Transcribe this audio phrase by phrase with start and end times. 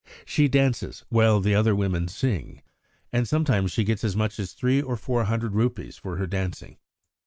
[0.25, 2.63] She dances while the other women sing,
[3.13, 6.79] and sometimes she gets as much as three or four hundred rupees for her dancing.